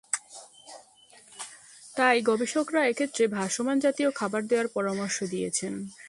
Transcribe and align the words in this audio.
তাই 1.95 2.17
গবেষকরা 2.21 2.81
এক্ষেত্রে 2.85 3.23
ভাসমান 3.27 3.77
জাতীয় 3.79 4.09
খাবার 4.11 4.41
দেয়ার 4.47 4.67
পরামর্শ 4.67 5.17
দিয়েছেন। 5.23 5.73